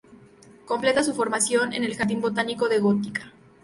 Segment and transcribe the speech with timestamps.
[0.65, 3.31] Completa su formación en el Jardín botánico de Gotinga.